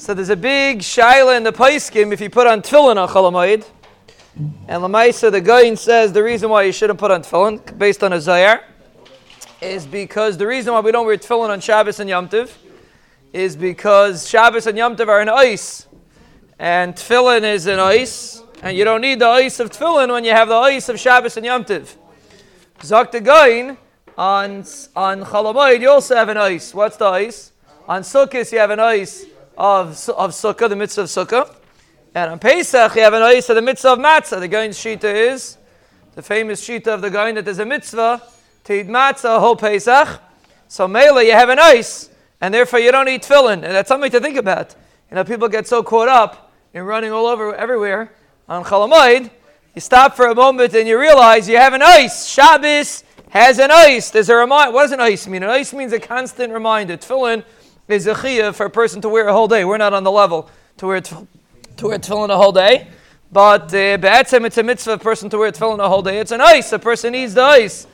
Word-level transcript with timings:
So 0.00 0.14
there's 0.14 0.30
a 0.30 0.34
big 0.34 0.78
shaila 0.78 1.36
in 1.36 1.42
the 1.42 1.52
paiskim 1.52 2.10
if 2.10 2.22
you 2.22 2.30
put 2.30 2.46
on 2.46 2.62
tefillin 2.62 2.96
on 2.96 3.06
Chol 3.06 3.30
Hamoed. 3.30 3.66
And 4.66 4.82
Lamaisa, 4.82 5.30
the 5.30 5.42
Gaon 5.42 5.76
says 5.76 6.10
the 6.14 6.22
reason 6.22 6.48
why 6.48 6.62
you 6.62 6.72
shouldn't 6.72 6.98
put 6.98 7.10
on 7.10 7.20
tefillin, 7.20 7.76
based 7.76 8.02
on 8.02 8.14
a 8.14 8.18
Zohar, 8.18 8.64
is 9.60 9.84
because 9.84 10.38
the 10.38 10.46
reason 10.46 10.72
why 10.72 10.80
we 10.80 10.90
don't 10.90 11.04
wear 11.04 11.18
tefillin 11.18 11.50
on 11.50 11.60
Shabbos 11.60 12.00
and 12.00 12.08
Yom 12.08 12.30
Tov 12.30 12.50
is 13.34 13.56
because 13.56 14.26
Shabbos 14.26 14.66
and 14.66 14.78
Yom 14.78 14.96
Tov 14.96 15.08
are 15.08 15.20
in 15.20 15.28
ois, 15.28 15.84
and 16.58 16.94
tefillin 16.94 17.42
is 17.42 17.66
in 17.66 17.78
ois, 17.78 18.42
and 18.62 18.74
you 18.74 18.84
don't 18.84 19.02
need 19.02 19.18
the 19.18 19.26
ois 19.26 19.60
of 19.60 19.68
tefillin 19.68 20.10
when 20.10 20.24
you 20.24 20.30
have 20.30 20.48
the 20.48 20.54
ois 20.54 20.88
of 20.88 20.98
Shabbos 20.98 21.36
and 21.36 21.44
Yom 21.44 21.62
Tov. 21.66 21.94
Zok 22.78 23.12
the 23.12 23.20
Gaon, 23.20 23.76
on, 24.16 24.64
on 24.96 25.26
Chol 25.26 25.52
Hamoed, 25.52 25.82
you 25.82 25.90
also 25.90 26.16
have 26.16 26.30
an 26.30 26.38
ois. 26.38 26.72
What's 26.72 26.96
the 26.96 27.04
ois? 27.04 27.50
On 27.86 28.00
Sukkot, 28.00 28.50
you 28.50 28.60
have 28.60 28.70
an 28.70 28.78
ois 28.78 29.26
of, 29.60 30.08
of 30.16 30.30
Sukkah, 30.30 30.70
the 30.70 30.76
mitzvah 30.76 31.02
of 31.02 31.08
Sukkah. 31.08 31.54
And 32.14 32.32
on 32.32 32.38
Pesach, 32.38 32.94
you 32.94 33.02
have 33.02 33.12
an 33.12 33.22
of 33.22 33.46
the 33.46 33.60
mitzvah 33.60 33.92
of 33.92 33.98
Matzah. 33.98 34.40
The 34.40 34.48
Gaon's 34.48 34.78
Shita 34.78 35.32
is 35.32 35.58
the 36.14 36.22
famous 36.22 36.66
Shita 36.66 36.86
of 36.86 37.02
the 37.02 37.10
Gaon 37.10 37.34
that 37.34 37.44
there's 37.44 37.58
a 37.58 37.66
mitzvah 37.66 38.22
to 38.64 38.72
eat 38.72 38.88
Matzah 38.88 39.38
whole 39.38 39.56
Pesach. 39.56 40.18
So 40.66 40.88
Mela, 40.88 41.22
you 41.22 41.32
have 41.32 41.50
an 41.50 41.58
ois, 41.58 42.08
and 42.40 42.54
therefore 42.54 42.78
you 42.78 42.90
don't 42.90 43.06
eat 43.08 43.22
tefillin. 43.22 43.52
And 43.52 43.64
that's 43.64 43.88
something 43.88 44.10
to 44.12 44.18
think 44.18 44.38
about. 44.38 44.74
You 45.10 45.16
know, 45.16 45.24
people 45.24 45.46
get 45.46 45.66
so 45.66 45.82
caught 45.82 46.08
up 46.08 46.52
in 46.72 46.82
running 46.84 47.12
all 47.12 47.26
over 47.26 47.54
everywhere 47.54 48.12
on 48.48 48.64
Chol 48.64 48.88
Hamoed. 48.88 49.30
You 49.74 49.80
stop 49.82 50.16
for 50.16 50.28
a 50.28 50.34
moment 50.34 50.74
and 50.74 50.88
you 50.88 50.98
realize 50.98 51.46
you 51.50 51.58
have 51.58 51.74
an 51.74 51.82
ois. 51.82 52.32
Shabbos 52.32 53.04
has 53.28 53.58
an 53.58 53.68
ois. 53.68 54.10
There's 54.10 54.30
a 54.30 54.36
reminder. 54.36 54.72
What 54.72 54.84
does 54.84 54.92
an 54.92 55.00
ois 55.00 55.28
mean? 55.28 55.42
An 55.42 55.50
ois 55.50 55.74
means 55.74 55.92
a 55.92 56.00
constant 56.00 56.50
reminder. 56.50 56.96
Tefillin 56.96 57.44
is 57.92 58.06
a 58.06 58.14
chiyah 58.14 58.54
for 58.54 58.66
a 58.66 58.70
person 58.70 59.00
to 59.00 59.08
wear 59.08 59.28
a 59.28 59.32
whole 59.32 59.48
day. 59.48 59.64
We're 59.64 59.78
not 59.78 59.92
on 59.92 60.04
the 60.04 60.10
level 60.10 60.48
to 60.78 60.86
wear, 60.86 61.00
to 61.00 61.26
wear 61.82 61.98
tefillin 61.98 62.30
a 62.30 62.36
whole 62.36 62.52
day. 62.52 62.88
But 63.32 63.64
uh, 63.74 63.96
be'etzem, 63.98 64.44
it's 64.44 64.58
a 64.58 64.62
mitzvah 64.62 64.92
a 64.94 64.98
person 64.98 65.30
to 65.30 65.38
wear 65.38 65.52
tefillin 65.52 65.78
a 65.78 65.88
whole 65.88 66.02
day. 66.02 66.18
It's 66.18 66.32
an 66.32 66.40
ois. 66.40 66.72
A 66.72 66.78
person 66.78 67.12
needs 67.12 67.34
the 67.34 67.42
ois. 67.42 67.86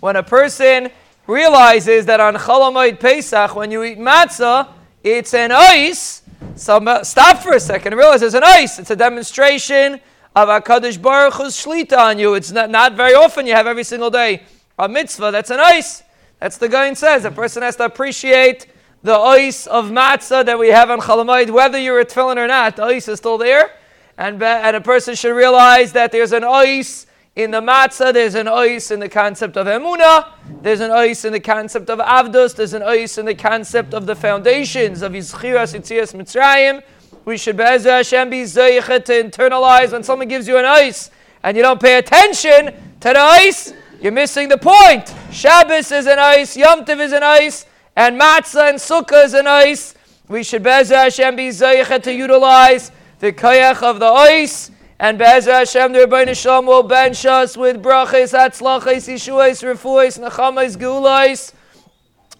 When 0.00 0.16
a 0.16 0.22
person 0.22 0.90
realizes 1.26 2.06
that 2.06 2.20
on 2.20 2.34
Chol 2.34 2.72
Hamoed 2.72 3.00
Pesach, 3.00 3.54
when 3.54 3.70
you 3.70 3.84
eat 3.84 3.98
matzah, 3.98 4.68
it's 5.02 5.34
an 5.34 5.50
ois. 5.50 6.22
So 6.56 7.02
stop 7.02 7.38
for 7.38 7.52
a 7.52 7.60
second 7.60 7.92
and 7.92 7.98
realize 7.98 8.22
it's 8.22 8.34
an 8.34 8.42
ois. 8.42 8.78
It's 8.78 8.90
a 8.90 8.96
demonstration 8.96 10.00
of 10.34 10.48
HaKadosh 10.48 11.00
Baruch 11.00 11.34
Hu's 11.34 11.56
shlita 11.56 11.98
on 11.98 12.18
you. 12.18 12.34
It's 12.34 12.50
not, 12.50 12.70
not 12.70 12.94
very 12.94 13.14
often 13.14 13.46
you 13.46 13.54
have 13.54 13.66
every 13.66 13.84
single 13.84 14.10
day 14.10 14.42
a 14.78 14.88
mitzvah. 14.88 15.30
That's 15.32 15.50
an 15.50 15.58
ois. 15.58 16.02
That's 16.38 16.56
the 16.56 16.68
guy 16.68 16.92
says. 16.94 17.24
A 17.24 17.30
person 17.30 17.62
has 17.62 17.76
to 17.76 17.84
appreciate 17.84 18.66
the 19.02 19.14
ois 19.14 19.66
of 19.66 19.90
matzah 19.90 20.44
that 20.44 20.58
we 20.58 20.68
have 20.68 20.90
on 20.90 21.00
Chol 21.00 21.24
Hamoed, 21.24 21.50
whether 21.50 21.78
you're 21.78 22.00
a 22.00 22.04
tefillin 22.04 22.36
or 22.36 22.48
not, 22.48 22.76
the 22.76 22.82
ois 22.82 23.08
is 23.08 23.18
still 23.18 23.38
there. 23.38 23.70
And, 24.16 24.42
and 24.42 24.76
a 24.76 24.80
person 24.80 25.14
should 25.14 25.34
realize 25.34 25.92
that 25.92 26.10
there's 26.10 26.32
an 26.32 26.42
ois 26.42 27.06
in 27.36 27.52
the 27.52 27.60
matzah, 27.60 28.12
there's 28.12 28.34
an 28.34 28.46
ois 28.46 28.90
in 28.90 28.98
the 28.98 29.08
concept 29.08 29.56
of 29.56 29.68
emuna, 29.68 30.26
there's 30.60 30.80
an 30.80 30.90
ois 30.90 31.24
in 31.24 31.32
the 31.32 31.38
concept 31.38 31.88
of 31.88 32.00
avdus, 32.00 32.56
there's 32.56 32.72
an 32.72 32.82
ois 32.82 33.16
in 33.16 33.26
the 33.26 33.34
concept 33.34 33.94
of 33.94 34.06
the 34.06 34.16
foundations 34.16 35.02
of 35.02 35.12
Yizchiras 35.12 35.72
Yitzias 35.78 36.14
Mitzrayim. 36.14 36.82
We 37.24 37.36
should 37.36 37.56
Be'ezah 37.56 37.98
Hashem 37.98 38.30
be 38.30 38.42
zeichet 38.42 39.04
to 39.04 39.12
internalize 39.12 39.92
when 39.92 40.02
someone 40.02 40.26
gives 40.26 40.48
you 40.48 40.58
an 40.58 40.64
ois 40.64 41.10
and 41.44 41.56
you 41.56 41.62
don't 41.62 41.80
pay 41.80 41.98
attention 41.98 42.66
to 42.66 43.08
the 43.08 43.14
ois, 43.14 43.72
you're 44.02 44.10
missing 44.10 44.48
the 44.48 44.58
point. 44.58 45.14
Shabbos 45.30 45.92
is 45.92 46.06
an 46.06 46.18
ois, 46.18 46.56
Yom 46.56 46.84
Tov 46.84 46.98
is 46.98 47.12
an 47.12 47.22
ois, 47.22 47.66
and 47.98 48.18
matzah 48.18 48.68
and 48.68 48.78
sukkah 48.78 49.24
is 49.24 49.34
an 49.34 49.46
ois. 49.46 49.92
We 50.28 50.44
should 50.44 50.62
Be'ezah 50.62 51.10
Hashem 51.10 51.34
be 51.34 51.48
zeichet 51.48 52.04
to 52.04 52.12
utilize 52.12 52.92
the 53.18 53.32
kayach 53.32 53.82
of 53.82 53.98
the 53.98 54.06
ois. 54.06 54.70
And 55.00 55.18
Be'ezah 55.18 55.66
Hashem, 55.66 55.90
the 55.90 56.06
Ribbono 56.06 56.36
Shel 56.36 56.62
Olam 56.62 56.66
will 56.66 56.84
bench 56.84 57.26
us 57.26 57.56
with 57.56 57.82
brachas, 57.82 58.38
atzlachas, 58.38 59.12
yeshuas, 59.12 59.64
refuas, 59.64 60.16
nachamais, 60.16 60.76
gulais, 60.76 61.52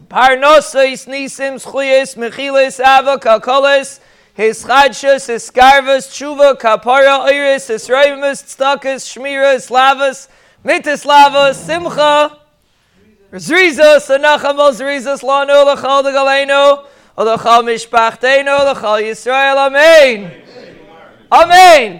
parnosais, 0.08 1.08
nisim, 1.08 1.58
schuyas, 1.58 2.14
mechilas, 2.16 2.78
ava, 2.78 3.18
kalkolas, 3.18 3.98
his 4.34 4.62
chadshas, 4.62 5.26
his 5.26 5.50
skarvas, 5.50 6.06
tshuva, 6.06 6.54
kapara, 6.54 7.26
iris, 7.32 7.66
his 7.66 7.88
raimus, 7.88 8.44
tztakas, 8.44 9.10
shmiras, 9.10 9.72
lavas, 9.72 10.28
mitis 10.64 11.04
lavas, 11.04 11.56
simcha, 11.56 12.37
Zrizos, 13.36 14.08
Anachamos, 14.10 14.76
Zrizos, 14.76 15.22
Lano, 15.22 15.64
Lachal 15.64 16.02
de 16.02 16.12
Galeno, 16.12 16.84
Lachal 17.16 17.62
Mishpachteno, 17.62 18.64
Lachal 18.64 19.02
Yisrael, 19.02 19.58
Amen. 19.58 20.32
Amen. 21.30 21.96